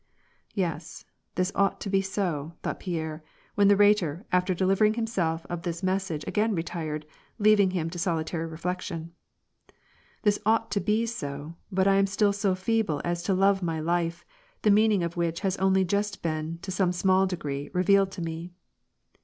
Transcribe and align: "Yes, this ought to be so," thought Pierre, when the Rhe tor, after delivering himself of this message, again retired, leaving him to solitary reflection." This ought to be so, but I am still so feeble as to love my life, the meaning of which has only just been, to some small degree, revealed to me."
"Yes, 0.55 1.05
this 1.35 1.51
ought 1.53 1.79
to 1.81 1.87
be 1.87 2.01
so," 2.01 2.53
thought 2.63 2.79
Pierre, 2.79 3.23
when 3.53 3.67
the 3.67 3.75
Rhe 3.77 3.93
tor, 3.93 4.25
after 4.31 4.55
delivering 4.55 4.95
himself 4.95 5.45
of 5.47 5.61
this 5.61 5.83
message, 5.83 6.25
again 6.25 6.55
retired, 6.55 7.05
leaving 7.37 7.69
him 7.69 7.87
to 7.91 7.99
solitary 7.99 8.47
reflection." 8.47 9.13
This 10.23 10.39
ought 10.43 10.71
to 10.71 10.79
be 10.81 11.05
so, 11.05 11.53
but 11.71 11.87
I 11.87 11.97
am 11.97 12.07
still 12.07 12.33
so 12.33 12.55
feeble 12.55 12.99
as 13.05 13.21
to 13.21 13.35
love 13.35 13.61
my 13.61 13.79
life, 13.79 14.25
the 14.63 14.71
meaning 14.71 15.03
of 15.03 15.17
which 15.17 15.41
has 15.41 15.55
only 15.57 15.85
just 15.85 16.23
been, 16.23 16.57
to 16.63 16.71
some 16.71 16.91
small 16.91 17.27
degree, 17.27 17.69
revealed 17.71 18.11
to 18.13 18.23
me." 18.23 18.53